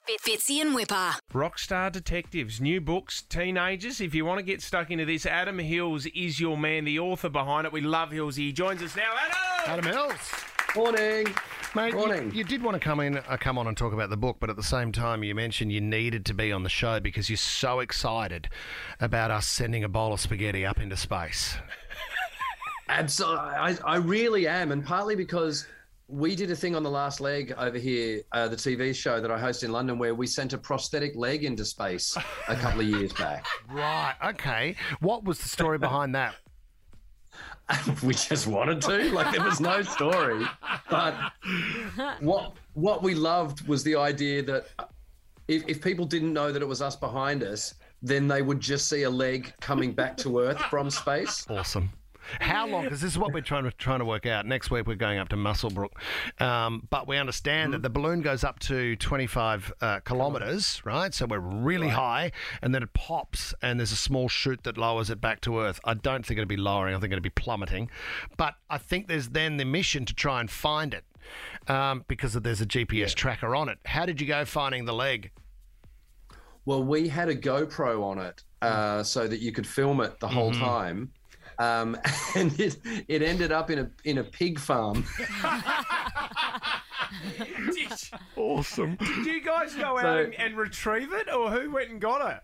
Fitzy 0.00 0.60
and 0.60 0.74
Whipper. 0.74 1.12
Rockstar 1.32 1.92
Detectives, 1.92 2.60
new 2.60 2.80
books, 2.80 3.22
teenagers. 3.22 4.00
If 4.00 4.14
you 4.14 4.24
want 4.24 4.38
to 4.38 4.42
get 4.42 4.62
stuck 4.62 4.90
into 4.90 5.04
this, 5.04 5.26
Adam 5.26 5.58
Hills 5.58 6.06
is 6.06 6.40
your 6.40 6.56
man, 6.56 6.84
the 6.84 6.98
author 6.98 7.28
behind 7.28 7.66
it. 7.66 7.72
We 7.72 7.80
love 7.80 8.10
Hills. 8.10 8.36
He 8.36 8.52
joins 8.52 8.82
us 8.82 8.96
now. 8.96 9.12
Adam! 9.66 9.80
Adam 9.80 9.92
Hills. 9.92 10.30
Morning. 10.74 11.26
Mate, 11.74 11.88
you, 11.92 11.98
Morning. 11.98 12.32
you 12.34 12.44
did 12.44 12.62
want 12.62 12.74
to 12.74 12.80
come 12.80 13.00
in, 13.00 13.16
uh, 13.18 13.36
come 13.38 13.58
on 13.58 13.66
and 13.66 13.76
talk 13.76 13.92
about 13.92 14.10
the 14.10 14.16
book, 14.16 14.36
but 14.40 14.50
at 14.50 14.56
the 14.56 14.62
same 14.62 14.92
time, 14.92 15.22
you 15.22 15.34
mentioned 15.34 15.72
you 15.72 15.80
needed 15.80 16.26
to 16.26 16.34
be 16.34 16.52
on 16.52 16.62
the 16.62 16.68
show 16.68 17.00
because 17.00 17.30
you're 17.30 17.36
so 17.36 17.80
excited 17.80 18.48
about 19.00 19.30
us 19.30 19.46
sending 19.46 19.84
a 19.84 19.88
bowl 19.88 20.12
of 20.12 20.20
spaghetti 20.20 20.64
up 20.64 20.80
into 20.80 20.96
space. 20.96 21.56
Absolutely. 22.88 23.38
I, 23.38 23.76
I 23.84 23.96
really 23.96 24.46
am. 24.46 24.70
And 24.72 24.84
partly 24.84 25.16
because 25.16 25.66
we 26.12 26.36
did 26.36 26.50
a 26.50 26.56
thing 26.56 26.76
on 26.76 26.82
the 26.82 26.90
last 26.90 27.20
leg 27.22 27.54
over 27.56 27.78
here, 27.78 28.20
uh, 28.32 28.46
the 28.46 28.56
TV 28.56 28.94
show 28.94 29.18
that 29.18 29.30
I 29.30 29.38
host 29.38 29.62
in 29.62 29.72
London, 29.72 29.98
where 29.98 30.14
we 30.14 30.26
sent 30.26 30.52
a 30.52 30.58
prosthetic 30.58 31.16
leg 31.16 31.42
into 31.42 31.64
space 31.64 32.14
a 32.48 32.54
couple 32.54 32.82
of 32.82 32.86
years 32.86 33.12
back. 33.14 33.46
Right. 33.70 34.14
Okay. 34.22 34.76
What 35.00 35.24
was 35.24 35.38
the 35.38 35.48
story 35.48 35.78
behind 35.78 36.14
that? 36.14 36.34
we 38.02 38.12
just 38.12 38.46
wanted 38.46 38.82
to. 38.82 39.10
Like 39.14 39.34
there 39.34 39.42
was 39.42 39.60
no 39.60 39.80
story. 39.80 40.44
But 40.90 41.14
what 42.20 42.56
what 42.74 43.02
we 43.02 43.14
loved 43.14 43.66
was 43.66 43.82
the 43.82 43.96
idea 43.96 44.42
that 44.42 44.66
if, 45.48 45.66
if 45.66 45.80
people 45.80 46.04
didn't 46.04 46.34
know 46.34 46.52
that 46.52 46.60
it 46.60 46.68
was 46.68 46.82
us 46.82 46.96
behind 46.96 47.42
us, 47.42 47.74
then 48.02 48.28
they 48.28 48.42
would 48.42 48.60
just 48.60 48.88
see 48.88 49.04
a 49.04 49.10
leg 49.10 49.54
coming 49.60 49.92
back 49.92 50.18
to 50.18 50.40
Earth 50.40 50.60
from 50.62 50.90
space. 50.90 51.46
Awesome. 51.48 51.90
How 52.40 52.66
long? 52.66 52.84
Because 52.84 53.00
this 53.00 53.12
is 53.12 53.18
what 53.18 53.32
we're 53.32 53.40
trying 53.40 53.64
to 53.64 53.70
trying 53.72 54.00
to 54.00 54.04
work 54.04 54.26
out. 54.26 54.46
Next 54.46 54.70
week 54.70 54.86
we're 54.86 54.94
going 54.94 55.18
up 55.18 55.28
to 55.30 55.36
Muswellbrook, 55.36 55.90
um, 56.40 56.86
but 56.90 57.06
we 57.06 57.16
understand 57.16 57.72
that 57.74 57.82
the 57.82 57.90
balloon 57.90 58.22
goes 58.22 58.44
up 58.44 58.58
to 58.60 58.96
25 58.96 59.72
uh, 59.80 60.00
kilometres, 60.00 60.82
right? 60.84 61.12
So 61.12 61.26
we're 61.26 61.38
really 61.38 61.88
high, 61.88 62.32
and 62.62 62.74
then 62.74 62.82
it 62.82 62.92
pops, 62.92 63.54
and 63.62 63.78
there's 63.78 63.92
a 63.92 63.96
small 63.96 64.28
chute 64.28 64.62
that 64.64 64.78
lowers 64.78 65.10
it 65.10 65.20
back 65.20 65.40
to 65.42 65.58
Earth. 65.60 65.80
I 65.84 65.94
don't 65.94 66.24
think 66.24 66.38
it'll 66.38 66.48
be 66.48 66.56
lowering. 66.56 66.94
I 66.94 67.00
think 67.00 67.12
it'll 67.12 67.22
be 67.22 67.30
plummeting, 67.30 67.90
but 68.36 68.54
I 68.70 68.78
think 68.78 69.08
there's 69.08 69.30
then 69.30 69.56
the 69.56 69.64
mission 69.64 70.04
to 70.06 70.14
try 70.14 70.40
and 70.40 70.50
find 70.50 70.94
it 70.94 71.04
um, 71.68 72.04
because 72.08 72.34
there's 72.34 72.60
a 72.60 72.66
GPS 72.66 73.14
tracker 73.14 73.54
on 73.54 73.68
it. 73.68 73.78
How 73.84 74.06
did 74.06 74.20
you 74.20 74.26
go 74.26 74.44
finding 74.44 74.84
the 74.84 74.94
leg? 74.94 75.30
Well, 76.64 76.82
we 76.82 77.08
had 77.08 77.28
a 77.28 77.34
GoPro 77.34 78.04
on 78.04 78.18
it 78.18 78.44
uh, 78.60 79.02
so 79.02 79.26
that 79.26 79.40
you 79.40 79.52
could 79.52 79.66
film 79.66 80.00
it 80.00 80.20
the 80.20 80.28
whole 80.28 80.52
time. 80.52 81.10
Um, 81.58 81.96
and 82.36 82.58
it, 82.60 82.76
it 83.08 83.22
ended 83.22 83.52
up 83.52 83.70
in 83.70 83.78
a 83.80 83.90
in 84.04 84.18
a 84.18 84.24
pig 84.24 84.58
farm. 84.58 85.04
Did, 87.74 87.92
Awesome. 88.36 88.96
did 88.96 89.26
you 89.26 89.42
guys 89.42 89.74
go 89.74 89.98
out 89.98 90.02
So- 90.02 90.18
and, 90.18 90.34
and 90.34 90.56
retrieve 90.56 91.12
it, 91.12 91.28
or 91.32 91.50
who 91.50 91.70
went 91.70 91.90
and 91.90 92.00
got 92.00 92.30
it? 92.30 92.40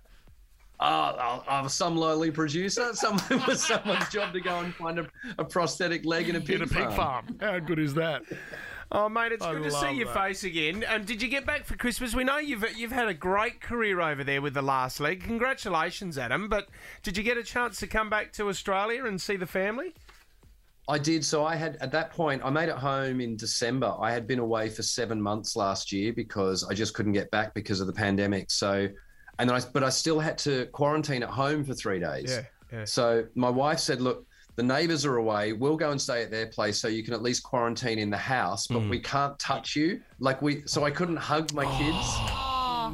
Uh, 0.80 1.40
uh, 1.48 1.66
some 1.66 1.96
lowly 1.96 2.30
producer. 2.30 2.94
Someone 2.94 3.24
it 3.30 3.46
was 3.48 3.64
someone's 3.64 4.08
job 4.10 4.32
to 4.32 4.40
go 4.40 4.60
and 4.60 4.72
find 4.74 5.00
a, 5.00 5.08
a 5.38 5.44
prosthetic 5.44 6.04
leg 6.04 6.28
in 6.28 6.36
a 6.36 6.40
pig, 6.40 6.56
In 6.56 6.62
a 6.62 6.66
pig 6.68 6.92
farm. 6.92 7.36
How 7.40 7.58
good 7.58 7.80
is 7.80 7.94
that? 7.94 8.22
Oh, 8.90 9.08
mate, 9.08 9.32
it's 9.32 9.44
I 9.44 9.52
good 9.52 9.64
to 9.64 9.70
see 9.70 9.92
your 9.92 10.06
that. 10.06 10.14
face 10.14 10.44
again. 10.44 10.84
Um, 10.88 11.04
did 11.04 11.20
you 11.20 11.28
get 11.28 11.44
back 11.44 11.64
for 11.64 11.76
Christmas? 11.76 12.14
We 12.14 12.24
know 12.24 12.38
you've 12.38 12.64
you've 12.76 12.92
had 12.92 13.08
a 13.08 13.14
great 13.14 13.60
career 13.60 14.00
over 14.00 14.24
there 14.24 14.40
with 14.40 14.54
the 14.54 14.62
last 14.62 14.98
league. 14.98 15.22
Congratulations, 15.22 16.16
Adam. 16.16 16.48
But 16.48 16.68
did 17.02 17.16
you 17.16 17.22
get 17.22 17.36
a 17.36 17.42
chance 17.42 17.78
to 17.80 17.86
come 17.86 18.08
back 18.08 18.32
to 18.34 18.48
Australia 18.48 19.04
and 19.04 19.20
see 19.20 19.36
the 19.36 19.46
family? 19.46 19.94
I 20.88 20.96
did. 20.98 21.22
So 21.22 21.44
I 21.44 21.54
had 21.54 21.76
at 21.82 21.92
that 21.92 22.12
point, 22.12 22.40
I 22.42 22.48
made 22.48 22.70
it 22.70 22.76
home 22.76 23.20
in 23.20 23.36
December. 23.36 23.94
I 24.00 24.10
had 24.10 24.26
been 24.26 24.38
away 24.38 24.70
for 24.70 24.82
seven 24.82 25.20
months 25.20 25.54
last 25.54 25.92
year 25.92 26.14
because 26.14 26.64
I 26.64 26.72
just 26.72 26.94
couldn't 26.94 27.12
get 27.12 27.30
back 27.30 27.52
because 27.52 27.80
of 27.80 27.86
the 27.86 27.92
pandemic. 27.92 28.50
So, 28.50 28.88
and 29.38 29.50
then 29.50 29.54
I, 29.54 29.60
but 29.74 29.84
I 29.84 29.90
still 29.90 30.18
had 30.18 30.38
to 30.38 30.64
quarantine 30.66 31.22
at 31.22 31.28
home 31.28 31.62
for 31.62 31.74
three 31.74 32.00
days. 32.00 32.30
Yeah, 32.30 32.42
yeah. 32.72 32.84
So 32.86 33.26
my 33.34 33.50
wife 33.50 33.80
said, 33.80 34.00
look, 34.00 34.26
the 34.58 34.62
neighbors 34.64 35.06
are 35.06 35.18
away. 35.18 35.52
We'll 35.52 35.76
go 35.76 35.92
and 35.92 36.00
stay 36.00 36.20
at 36.20 36.32
their 36.32 36.48
place 36.48 36.78
so 36.80 36.88
you 36.88 37.04
can 37.04 37.14
at 37.14 37.22
least 37.22 37.44
quarantine 37.44 38.00
in 38.00 38.10
the 38.10 38.16
house, 38.16 38.66
but 38.66 38.80
Mm. 38.80 38.90
we 38.90 38.98
can't 38.98 39.38
touch 39.38 39.76
you. 39.76 40.00
Like 40.18 40.42
we, 40.42 40.62
so 40.66 40.84
I 40.84 40.90
couldn't 40.90 41.16
hug 41.16 41.52
my 41.54 41.64
kids. 41.78 42.08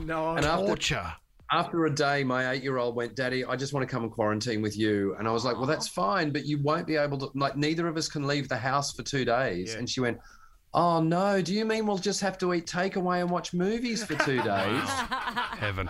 No. 0.07 0.35
And 0.37 0.45
after 0.45 0.67
Torture. 0.67 1.11
after 1.51 1.87
a 1.87 1.91
day, 1.95 2.23
my 2.23 2.51
eight-year-old 2.51 2.95
went, 2.95 3.15
"Daddy, 3.17 3.47
I 3.47 3.57
just 3.57 3.73
want 3.73 3.89
to 3.89 3.91
come 3.91 4.03
and 4.03 4.13
quarantine 4.13 4.61
with 4.61 4.77
you." 4.77 5.15
And 5.19 5.27
I 5.27 5.31
was 5.31 5.45
like, 5.47 5.57
"Well, 5.57 5.67
that's 5.67 5.89
fine, 5.89 6.33
but 6.33 6.45
you 6.45 6.59
won't 6.59 6.87
be 6.87 6.97
able 6.97 7.17
to. 7.19 7.31
Like, 7.35 7.57
neither 7.57 7.89
of 7.89 7.97
us 7.97 8.09
can 8.09 8.27
leave 8.27 8.49
the 8.51 8.59
house 8.59 8.93
for 8.93 9.03
two 9.03 9.25
days." 9.25 9.73
Yeah. 9.73 9.79
And 9.79 9.89
she 9.89 10.01
went, 10.01 10.19
"Oh 10.75 11.01
no! 11.01 11.41
Do 11.41 11.55
you 11.55 11.65
mean 11.65 11.87
we'll 11.87 11.97
just 11.97 12.21
have 12.21 12.37
to 12.39 12.53
eat 12.53 12.67
takeaway 12.67 13.21
and 13.23 13.31
watch 13.31 13.55
movies 13.55 14.05
for 14.05 14.17
two 14.17 14.43
days?" 14.53 14.89
Heaven. 15.65 15.89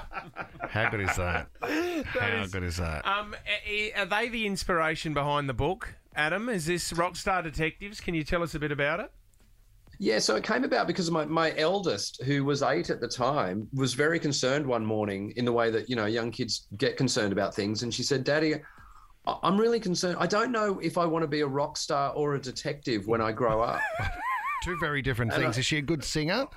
How 0.74 0.90
good 0.90 1.00
is 1.02 1.16
that? 1.16 1.46
How 1.62 2.42
is- 2.42 2.50
good 2.52 2.64
is 2.64 2.76
that? 2.78 3.06
Um, 3.06 3.34
a- 3.66 3.92
a- 3.96 4.02
are 4.02 4.06
they 4.06 4.28
the 4.28 4.44
inspiration 4.44 5.14
behind 5.14 5.48
the 5.48 5.54
book, 5.54 5.94
Adam? 6.16 6.48
Is 6.48 6.66
this 6.66 6.92
Rockstar 6.92 7.44
Detectives? 7.44 8.00
Can 8.00 8.14
you 8.14 8.24
tell 8.24 8.42
us 8.42 8.56
a 8.56 8.58
bit 8.58 8.72
about 8.72 8.98
it? 8.98 9.12
Yeah, 10.00 10.18
so 10.18 10.34
it 10.34 10.42
came 10.42 10.64
about 10.64 10.88
because 10.88 11.08
my, 11.12 11.24
my 11.24 11.56
eldest, 11.56 12.20
who 12.24 12.44
was 12.44 12.62
eight 12.64 12.90
at 12.90 13.00
the 13.00 13.06
time, 13.06 13.68
was 13.72 13.94
very 13.94 14.18
concerned 14.18 14.66
one 14.66 14.84
morning 14.84 15.32
in 15.36 15.44
the 15.44 15.52
way 15.52 15.70
that, 15.70 15.88
you 15.88 15.94
know, 15.94 16.06
young 16.06 16.32
kids 16.32 16.66
get 16.76 16.96
concerned 16.96 17.32
about 17.32 17.54
things. 17.54 17.84
And 17.84 17.94
she 17.94 18.02
said, 18.02 18.24
Daddy, 18.24 18.56
I- 19.26 19.38
I'm 19.44 19.56
really 19.56 19.78
concerned. 19.78 20.16
I 20.18 20.26
don't 20.26 20.50
know 20.50 20.80
if 20.80 20.98
I 20.98 21.04
want 21.06 21.22
to 21.22 21.28
be 21.28 21.42
a 21.42 21.46
rock 21.46 21.76
star 21.76 22.12
or 22.14 22.34
a 22.34 22.41
detective 22.41 23.06
when 23.06 23.20
I 23.20 23.30
grow 23.30 23.62
up. 23.62 23.80
Two 24.64 24.76
very 24.80 25.02
different 25.02 25.32
things. 25.32 25.56
Is 25.58 25.66
she 25.66 25.76
a 25.78 25.82
good 25.82 26.02
singer? 26.02 26.46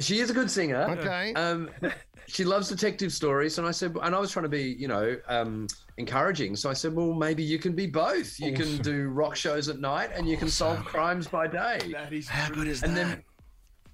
She 0.00 0.18
is 0.20 0.30
a 0.30 0.34
good 0.34 0.50
singer. 0.50 0.86
Okay. 0.98 1.32
Um, 1.34 1.70
she 2.26 2.44
loves 2.44 2.68
detective 2.68 3.12
stories, 3.12 3.58
and 3.58 3.66
I 3.66 3.70
said, 3.70 3.94
and 4.02 4.14
I 4.14 4.18
was 4.18 4.30
trying 4.30 4.44
to 4.44 4.48
be, 4.48 4.76
you 4.78 4.88
know, 4.88 5.16
um, 5.28 5.66
encouraging. 5.98 6.56
So 6.56 6.70
I 6.70 6.72
said, 6.72 6.94
well, 6.94 7.12
maybe 7.12 7.42
you 7.42 7.58
can 7.58 7.74
be 7.74 7.86
both. 7.86 8.38
You 8.40 8.52
can 8.52 8.78
do 8.78 9.08
rock 9.08 9.36
shows 9.36 9.68
at 9.68 9.80
night, 9.80 10.10
and 10.14 10.28
you 10.28 10.36
can 10.36 10.48
solve 10.48 10.78
crimes 10.84 11.28
by 11.28 11.46
day. 11.46 11.78
That 11.92 12.12
is 12.12 12.28
How 12.28 12.48
good 12.48 12.68
is 12.68 12.80
that. 12.80 12.88
And 12.88 12.96
that? 12.96 13.08
then 13.08 13.22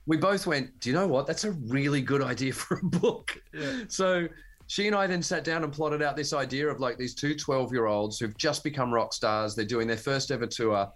we 0.07 0.17
both 0.17 0.47
went, 0.47 0.79
do 0.81 0.89
you 0.89 0.95
know 0.95 1.07
what? 1.07 1.27
That's 1.27 1.45
a 1.45 1.53
really 1.53 2.01
good 2.01 2.23
idea 2.23 2.53
for 2.53 2.79
a 2.79 2.85
book. 2.85 3.41
Yeah. 3.53 3.85
So 3.89 4.29
she 4.67 4.87
and 4.87 4.95
I 4.97 5.07
then 5.07 5.23
sat 5.23 5.45
down 5.45 5.65
and 5.65 5.73
plotted 5.73 6.03
out 6.03 6.17
this 6.17 6.33
idea 6.33 6.69
of 6.69 6.81
like 6.81 6.99
these 6.99 7.15
two 7.15 7.35
12 7.35 7.73
year 7.73 7.87
olds 7.87 8.19
who've 8.19 8.37
just 8.37 8.63
become 8.63 8.93
rock 8.93 9.13
stars. 9.13 9.55
They're 9.55 9.65
doing 9.65 9.89
their 9.89 9.97
first 9.97 10.31
ever 10.31 10.47
tour. 10.47 10.89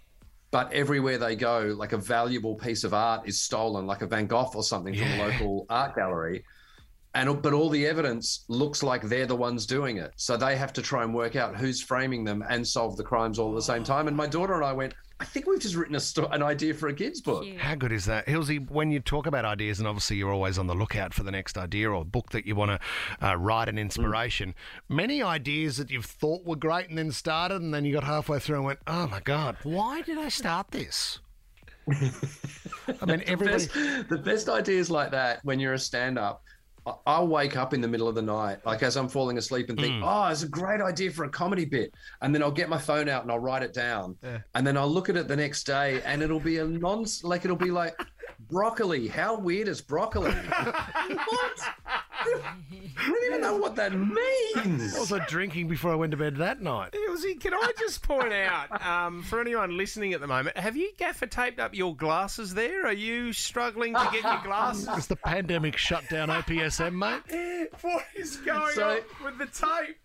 But 0.53 0.71
everywhere 0.71 1.17
they 1.17 1.35
go, 1.35 1.73
like 1.75 1.93
a 1.93 1.97
valuable 1.97 2.53
piece 2.53 2.83
of 2.83 2.93
art 2.93 3.27
is 3.27 3.41
stolen, 3.41 3.87
like 3.87 4.03
a 4.03 4.05
Van 4.05 4.27
Gogh 4.27 4.51
or 4.53 4.61
something 4.61 4.93
from 4.93 5.07
a 5.07 5.27
local 5.27 5.65
art 5.67 5.95
gallery. 5.95 6.45
And 7.15 7.41
but 7.41 7.53
all 7.53 7.69
the 7.69 7.85
evidence 7.85 8.43
looks 8.47 8.81
like 8.81 9.03
they're 9.03 9.27
the 9.27 9.35
ones 9.35 9.65
doing 9.65 9.97
it. 9.97 10.11
So 10.15 10.35
they 10.35 10.55
have 10.55 10.73
to 10.73 10.81
try 10.81 11.03
and 11.03 11.13
work 11.13 11.35
out 11.35 11.55
who's 11.55 11.81
framing 11.81 12.23
them 12.23 12.43
and 12.49 12.67
solve 12.67 12.97
the 12.97 13.03
crimes 13.03 13.37
all 13.37 13.51
at 13.51 13.55
the 13.55 13.61
same 13.61 13.83
time. 13.83 14.07
And 14.07 14.17
my 14.17 14.25
daughter 14.25 14.55
and 14.55 14.65
I 14.65 14.73
went, 14.73 14.95
I 15.19 15.25
think 15.25 15.47
we've 15.47 15.59
just 15.59 15.75
written 15.75 15.95
a 15.95 15.99
sto- 15.99 16.27
an 16.27 16.41
idea 16.41 16.73
for 16.73 16.89
a 16.89 16.93
kids 16.93 17.21
book. 17.21 17.45
How 17.57 17.75
good 17.75 17.91
is 17.91 18.05
that? 18.05 18.25
Hilsey, 18.25 18.69
when 18.69 18.91
you 18.91 18.99
talk 18.99 19.27
about 19.27 19.45
ideas, 19.45 19.79
and 19.79 19.87
obviously 19.87 20.17
you're 20.17 20.33
always 20.33 20.57
on 20.57 20.67
the 20.67 20.73
lookout 20.73 21.13
for 21.13 21.23
the 21.23 21.31
next 21.31 21.57
idea 21.57 21.89
or 21.89 22.03
book 22.03 22.31
that 22.31 22.45
you 22.47 22.55
want 22.55 22.71
to 22.71 23.25
uh, 23.25 23.35
write 23.35 23.69
an 23.69 23.77
inspiration, 23.77 24.55
many 24.89 25.21
ideas 25.21 25.77
that 25.77 25.91
you've 25.91 26.05
thought 26.05 26.45
were 26.45 26.55
great 26.55 26.89
and 26.89 26.97
then 26.97 27.11
started, 27.11 27.61
and 27.61 27.73
then 27.73 27.85
you 27.85 27.93
got 27.93 28.03
halfway 28.03 28.39
through 28.39 28.57
and 28.57 28.65
went, 28.65 28.79
oh 28.87 29.07
my 29.07 29.19
God, 29.21 29.55
why 29.63 30.01
did 30.01 30.17
I 30.17 30.29
start 30.29 30.71
this? 30.71 31.19
I 31.89 33.05
mean, 33.05 33.23
everybody. 33.25 33.67
best, 33.67 34.09
the 34.09 34.21
best 34.23 34.49
ideas 34.49 34.89
like 34.89 35.11
that 35.11 35.39
when 35.43 35.59
you're 35.59 35.73
a 35.73 35.79
stand-up 35.79 36.41
I- 36.43 36.52
I'll 37.05 37.27
wake 37.27 37.55
up 37.55 37.73
in 37.73 37.81
the 37.81 37.87
middle 37.87 38.07
of 38.07 38.15
the 38.15 38.21
night, 38.21 38.65
like 38.65 38.83
as 38.83 38.97
I'm 38.97 39.07
falling 39.07 39.37
asleep, 39.37 39.69
and 39.69 39.79
think, 39.79 39.95
hmm. 39.95 40.03
"Oh, 40.03 40.27
it's 40.27 40.43
a 40.43 40.47
great 40.47 40.81
idea 40.81 41.11
for 41.11 41.23
a 41.25 41.29
comedy 41.29 41.65
bit," 41.65 41.93
and 42.21 42.33
then 42.33 42.43
I'll 42.43 42.51
get 42.51 42.69
my 42.69 42.77
phone 42.77 43.07
out 43.07 43.23
and 43.23 43.31
I'll 43.31 43.39
write 43.39 43.63
it 43.63 43.73
down, 43.73 44.17
and 44.53 44.67
then 44.67 44.77
I'll 44.77 44.89
look 44.89 45.09
at 45.09 45.15
it 45.15 45.27
the 45.27 45.35
next 45.35 45.63
day, 45.63 46.01
and 46.03 46.21
it'll 46.21 46.39
be 46.39 46.57
a 46.57 46.65
non, 46.65 47.05
like 47.23 47.45
it'll 47.45 47.55
be 47.55 47.71
like 47.71 47.97
broccoli. 48.49 49.07
How 49.07 49.37
weird 49.37 49.67
is 49.67 49.81
broccoli? 49.81 50.31
what? 51.07 51.59
I 52.25 53.07
don't 53.09 53.25
even 53.27 53.41
know 53.41 53.57
what 53.57 53.75
that 53.75 53.93
means. 53.93 54.95
Also 54.97 55.19
drinking 55.27 55.67
before 55.67 55.91
I 55.91 55.95
went 55.95 56.11
to 56.11 56.17
bed 56.17 56.37
that 56.37 56.61
night. 56.61 56.91
Hillsy, 56.93 57.39
can 57.39 57.53
I 57.53 57.71
just 57.79 58.01
point 58.03 58.31
out, 58.33 58.85
um, 58.85 59.23
for 59.23 59.41
anyone 59.41 59.75
listening 59.77 60.13
at 60.13 60.21
the 60.21 60.27
moment, 60.27 60.57
have 60.57 60.75
you 60.77 60.91
gaffer 60.97 61.25
taped 61.25 61.59
up 61.59 61.73
your 61.73 61.95
glasses 61.95 62.53
there? 62.53 62.85
Are 62.85 62.93
you 62.93 63.33
struggling 63.33 63.93
to 63.93 64.09
get 64.11 64.23
your 64.23 64.41
glasses? 64.43 64.87
It's 64.95 65.07
the 65.07 65.15
pandemic 65.15 65.77
shut 65.77 66.07
down 66.09 66.29
OPSM, 66.29 66.93
mate. 66.93 67.69
what 67.81 68.05
is 68.15 68.37
going 68.37 68.73
So- 68.75 69.01
on 69.23 69.25
with 69.25 69.37
the 69.39 69.45
tape? 69.47 69.97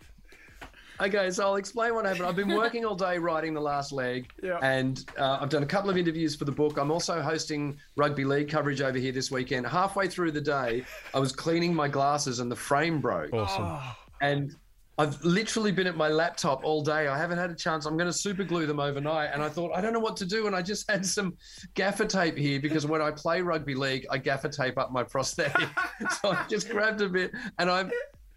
Okay, 1.00 1.30
so 1.30 1.44
I'll 1.44 1.56
explain 1.56 1.94
what 1.94 2.04
happened. 2.04 2.26
I've 2.26 2.36
been 2.36 2.54
working 2.54 2.84
all 2.84 2.96
day 2.96 3.18
writing 3.18 3.54
the 3.54 3.60
last 3.60 3.92
leg, 3.92 4.30
Yeah. 4.42 4.58
and 4.62 5.04
uh, 5.16 5.38
I've 5.40 5.48
done 5.48 5.62
a 5.62 5.66
couple 5.66 5.90
of 5.90 5.96
interviews 5.96 6.34
for 6.34 6.44
the 6.44 6.52
book. 6.52 6.76
I'm 6.76 6.90
also 6.90 7.20
hosting 7.22 7.78
rugby 7.96 8.24
league 8.24 8.48
coverage 8.48 8.80
over 8.80 8.98
here 8.98 9.12
this 9.12 9.30
weekend. 9.30 9.66
Halfway 9.66 10.08
through 10.08 10.32
the 10.32 10.40
day, 10.40 10.84
I 11.14 11.18
was 11.20 11.32
cleaning 11.32 11.72
my 11.74 11.86
glasses 11.88 12.40
and 12.40 12.50
the 12.50 12.56
frame 12.56 13.00
broke. 13.00 13.32
Awesome. 13.32 13.78
And 14.20 14.56
I've 15.00 15.22
literally 15.24 15.70
been 15.70 15.86
at 15.86 15.96
my 15.96 16.08
laptop 16.08 16.64
all 16.64 16.82
day. 16.82 17.06
I 17.06 17.16
haven't 17.16 17.38
had 17.38 17.50
a 17.50 17.54
chance. 17.54 17.86
I'm 17.86 17.96
going 17.96 18.10
to 18.10 18.12
super 18.12 18.42
glue 18.42 18.66
them 18.66 18.80
overnight. 18.80 19.30
And 19.32 19.40
I 19.40 19.48
thought, 19.48 19.70
I 19.72 19.80
don't 19.80 19.92
know 19.92 20.00
what 20.00 20.16
to 20.16 20.26
do. 20.26 20.48
And 20.48 20.56
I 20.56 20.62
just 20.62 20.90
had 20.90 21.06
some 21.06 21.36
gaffer 21.74 22.04
tape 22.04 22.36
here 22.36 22.58
because 22.60 22.84
when 22.84 23.00
I 23.00 23.12
play 23.12 23.40
rugby 23.40 23.76
league, 23.76 24.04
I 24.10 24.18
gaffer 24.18 24.48
tape 24.48 24.76
up 24.76 24.90
my 24.90 25.04
prosthetic. 25.04 25.68
so 26.20 26.32
I 26.32 26.44
just 26.50 26.68
grabbed 26.68 27.00
a 27.00 27.08
bit 27.08 27.30
and 27.60 27.70
I'm. 27.70 27.92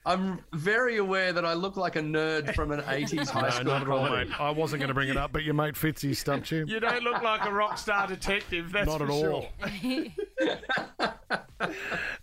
I'm 0.06 0.40
very 0.54 0.98
aware 0.98 1.32
that 1.32 1.46
I 1.46 1.54
look 1.54 1.78
like 1.78 1.96
a 1.96 2.02
nerd 2.02 2.56
from 2.56 2.72
an 2.72 2.82
80s 2.88 3.30
high 3.30 3.42
No, 3.42 3.50
school 3.50 3.64
not 3.66 3.82
at 3.84 3.88
all, 3.88 4.10
mate. 4.10 4.28
I 4.40 4.50
wasn't 4.50 4.80
going 4.80 4.88
to 4.88 4.94
bring 4.96 5.10
it 5.10 5.18
up, 5.18 5.32
but 5.32 5.44
your 5.44 5.54
mate 5.54 5.76
Fitzy 5.76 6.16
stumped 6.16 6.52
you. 6.52 6.66
You 6.68 6.80
don't 6.80 7.04
look 7.04 7.22
like 7.22 7.46
a 7.46 7.52
rock 7.54 7.78
star 7.78 8.08
detective. 8.08 8.72
That's 8.72 8.88
Not 8.88 8.98
for 9.00 9.04
at 9.06 9.10
all. 9.12 9.48
Sure. 9.82 10.08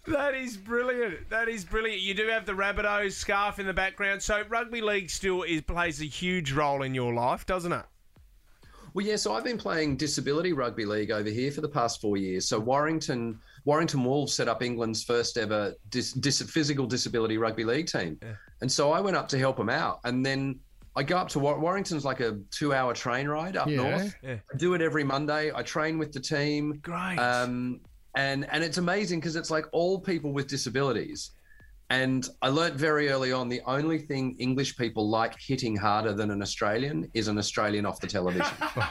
That 0.06 0.34
is 0.34 0.56
brilliant. 0.56 1.28
That 1.30 1.48
is 1.48 1.64
brilliant. 1.64 2.00
You 2.00 2.14
do 2.14 2.26
have 2.28 2.44
the 2.46 2.52
Rabbitohs 2.54 3.12
scarf 3.12 3.58
in 3.58 3.66
the 3.66 3.72
background, 3.74 4.22
so 4.22 4.42
rugby 4.48 4.80
league 4.80 5.10
still 5.10 5.42
is 5.42 5.60
plays 5.62 6.00
a 6.00 6.06
huge 6.06 6.50
role 6.52 6.82
in 6.82 6.94
your 6.94 7.12
life, 7.12 7.46
doesn't 7.46 7.72
it? 7.72 7.84
Well, 8.98 9.06
yeah. 9.06 9.14
So 9.14 9.32
I've 9.32 9.44
been 9.44 9.58
playing 9.58 9.96
disability 9.96 10.52
rugby 10.52 10.84
league 10.84 11.12
over 11.12 11.28
here 11.30 11.52
for 11.52 11.60
the 11.60 11.68
past 11.68 12.00
four 12.00 12.16
years. 12.16 12.48
So 12.48 12.58
Warrington, 12.58 13.38
Warrington 13.64 14.02
Wolves 14.02 14.34
set 14.34 14.48
up 14.48 14.60
England's 14.60 15.04
first 15.04 15.38
ever 15.38 15.72
dis, 15.90 16.14
dis, 16.14 16.42
physical 16.42 16.84
disability 16.84 17.38
rugby 17.38 17.62
league 17.62 17.86
team, 17.86 18.18
and 18.60 18.72
so 18.72 18.90
I 18.90 18.98
went 18.98 19.16
up 19.16 19.28
to 19.28 19.38
help 19.38 19.56
them 19.56 19.68
out. 19.68 20.00
And 20.02 20.26
then 20.26 20.58
I 20.96 21.04
go 21.04 21.16
up 21.16 21.28
to 21.28 21.38
War- 21.38 21.60
Warrington's 21.60 22.04
like 22.04 22.18
a 22.18 22.40
two-hour 22.50 22.92
train 22.92 23.28
ride 23.28 23.56
up 23.56 23.68
Yeah. 23.68 23.76
north. 23.76 24.16
Yeah. 24.20 24.38
I 24.52 24.56
do 24.56 24.74
it 24.74 24.82
every 24.82 25.04
Monday. 25.04 25.52
I 25.54 25.62
train 25.62 25.96
with 25.96 26.10
the 26.10 26.18
team. 26.18 26.80
Great. 26.82 27.18
Um, 27.18 27.78
and 28.16 28.50
and 28.50 28.64
it's 28.64 28.78
amazing 28.78 29.20
because 29.20 29.36
it's 29.36 29.48
like 29.52 29.66
all 29.70 30.00
people 30.00 30.32
with 30.32 30.48
disabilities. 30.48 31.30
And 31.90 32.28
I 32.42 32.48
learnt 32.48 32.74
very 32.74 33.08
early 33.08 33.32
on 33.32 33.48
the 33.48 33.62
only 33.66 33.98
thing 33.98 34.36
English 34.38 34.76
people 34.76 35.08
like 35.08 35.34
hitting 35.40 35.74
harder 35.74 36.12
than 36.12 36.30
an 36.30 36.42
Australian 36.42 37.10
is 37.14 37.28
an 37.28 37.38
Australian 37.38 37.86
off 37.86 37.98
the 37.98 38.06
television. 38.06 38.44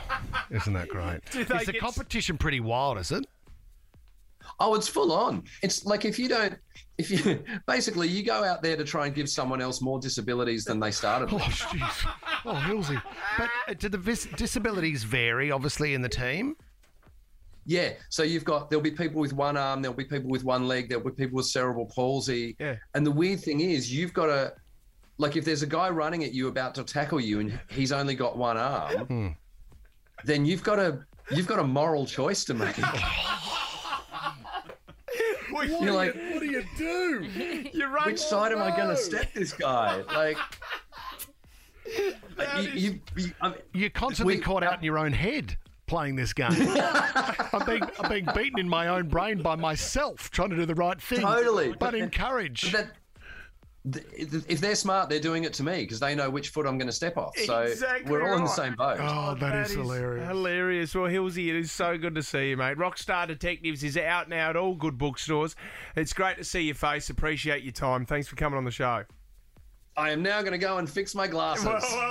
Isn't 0.49 0.73
that 0.73 0.87
great? 0.89 1.19
Do 1.31 1.43
they 1.43 1.57
Is 1.57 1.65
the 1.67 1.73
get- 1.73 1.81
competition 1.81 2.37
pretty 2.37 2.59
wild, 2.59 2.97
is 2.97 3.11
it? 3.11 3.25
Oh, 4.59 4.73
it's 4.73 4.87
full 4.87 5.11
on. 5.11 5.43
It's 5.61 5.85
like 5.85 6.05
if 6.05 6.17
you 6.17 6.27
don't, 6.27 6.55
if 6.97 7.11
you 7.11 7.43
basically 7.67 8.07
you 8.07 8.23
go 8.23 8.43
out 8.43 8.63
there 8.63 8.75
to 8.75 8.83
try 8.83 9.05
and 9.05 9.13
give 9.13 9.29
someone 9.29 9.61
else 9.61 9.79
more 9.81 9.99
disabilities 9.99 10.63
than 10.65 10.79
they 10.79 10.89
started 10.89 11.29
Oh, 11.31 11.35
with. 11.35 11.43
jeez. 11.45 12.09
Oh, 12.45 12.53
Hillsy. 12.53 12.99
But 13.37 13.49
uh, 13.67 13.73
do 13.77 13.89
the 13.89 13.99
vis- 13.99 14.27
disabilities 14.37 15.03
vary, 15.03 15.51
obviously, 15.51 15.93
in 15.93 16.01
the 16.01 16.09
team? 16.09 16.55
Yeah. 17.67 17.91
So 18.09 18.23
you've 18.23 18.45
got 18.45 18.69
there'll 18.69 18.81
be 18.81 18.91
people 18.91 19.19
with 19.19 19.33
one 19.33 19.57
arm, 19.57 19.81
there'll 19.81 19.95
be 19.95 20.05
people 20.05 20.29
with 20.29 20.43
one 20.45 20.67
leg, 20.67 20.87
there'll 20.87 21.03
be 21.03 21.11
people 21.11 21.35
with 21.35 21.45
cerebral 21.45 21.85
palsy. 21.85 22.55
Yeah. 22.59 22.77
And 22.95 23.05
the 23.05 23.11
weird 23.11 23.41
thing 23.41 23.59
is, 23.59 23.93
you've 23.93 24.13
got 24.13 24.27
to, 24.27 24.53
like, 25.17 25.35
if 25.35 25.43
there's 25.43 25.63
a 25.63 25.67
guy 25.67 25.89
running 25.89 26.23
at 26.23 26.33
you 26.33 26.47
about 26.47 26.73
to 26.75 26.83
tackle 26.83 27.19
you 27.19 27.41
and 27.41 27.59
he's 27.69 27.91
only 27.91 28.15
got 28.15 28.37
one 28.37 28.57
arm, 28.57 29.05
hmm. 29.05 29.27
then 30.23 30.45
you've 30.45 30.63
got 30.63 30.79
a 30.79 31.05
you've 31.31 31.47
got 31.47 31.59
a 31.59 31.63
moral 31.63 32.05
choice 32.05 32.45
to 32.45 32.53
make. 32.53 32.77
You're 35.81 35.93
like, 35.93 36.15
What 36.15 36.39
do 36.39 36.45
you 36.45 36.63
do? 36.77 37.27
you 37.73 37.87
run. 37.87 38.05
which 38.05 38.19
side 38.19 38.51
am 38.51 38.61
I 38.61 38.75
going 38.75 38.89
to 38.89 38.97
step 38.97 39.33
this 39.33 39.53
guy? 39.53 40.03
Like, 40.13 40.37
you, 42.61 42.69
you, 42.73 42.99
you, 43.15 43.31
I 43.41 43.49
mean, 43.49 43.57
You're 43.73 43.89
constantly 43.89 44.35
We- 44.35 44.41
caught 44.41 44.63
out 44.63 44.77
in 44.77 44.83
your 44.83 44.99
own 44.99 45.13
head 45.13 45.57
playing 45.87 46.15
this 46.15 46.33
game. 46.33 46.51
I'm, 46.51 47.65
being, 47.65 47.83
I'm 47.99 48.09
being 48.09 48.27
beaten 48.35 48.59
in 48.59 48.69
my 48.69 48.89
own 48.89 49.07
brain 49.07 49.41
by 49.41 49.55
myself 49.55 50.29
trying 50.29 50.49
to 50.51 50.55
do 50.55 50.65
the 50.65 50.75
right 50.75 51.01
thing. 51.01 51.21
Totally. 51.21 51.73
But 51.79 51.95
encourage. 51.95 52.71
that 52.71 52.91
if 53.93 54.59
they're 54.59 54.75
smart, 54.75 55.09
they're 55.09 55.19
doing 55.19 55.43
it 55.43 55.53
to 55.53 55.63
me 55.63 55.77
because 55.77 55.99
they 55.99 56.13
know 56.13 56.29
which 56.29 56.49
foot 56.49 56.65
I'm 56.65 56.77
going 56.77 56.87
to 56.87 56.93
step 56.93 57.17
off. 57.17 57.37
So 57.37 57.61
Exactly 57.61 58.11
we're 58.11 58.29
all 58.29 58.37
in 58.37 58.43
the 58.43 58.49
same 58.49 58.75
boat. 58.75 58.97
Oh, 58.99 59.29
oh 59.29 59.35
that 59.35 59.65
is 59.65 59.71
hilarious. 59.71 60.27
Hilarious. 60.27 60.95
Well, 60.95 61.09
Hillsy, 61.09 61.47
it 61.47 61.55
is 61.55 61.71
so 61.71 61.97
good 61.97 62.15
to 62.15 62.23
see 62.23 62.49
you, 62.49 62.57
mate. 62.57 62.77
Rockstar 62.77 63.27
Detectives 63.27 63.83
is 63.83 63.97
out 63.97 64.29
now 64.29 64.49
at 64.49 64.55
all 64.55 64.75
good 64.75 64.97
bookstores. 64.97 65.55
It's 65.95 66.13
great 66.13 66.37
to 66.37 66.43
see 66.43 66.61
your 66.61 66.75
face. 66.75 67.09
Appreciate 67.09 67.63
your 67.63 67.73
time. 67.73 68.05
Thanks 68.05 68.27
for 68.27 68.35
coming 68.35 68.57
on 68.57 68.65
the 68.65 68.71
show. 68.71 69.03
I 69.95 70.11
am 70.11 70.21
now 70.21 70.41
going 70.41 70.51
to 70.51 70.59
go 70.59 70.77
and 70.77 70.89
fix 70.89 71.15
my 71.15 71.27
glasses. 71.27 71.65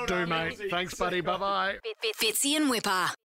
do, 0.09 0.27
mate. 0.27 0.61
Thanks, 0.71 0.95
buddy. 0.95 1.21
Bye 1.21 1.37
bye. 1.37 1.77
Fitzy 2.21 2.57
and 2.57 2.69
Whipper. 2.69 3.09